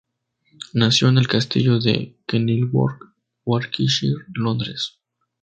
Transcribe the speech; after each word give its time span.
Nació 0.73 1.09
en 1.09 1.19
el 1.19 1.27
castillo 1.27 1.77
de 1.79 2.17
Kenilworth, 2.25 3.01
Warwickshire, 3.45 4.15
Londres. 4.33 4.97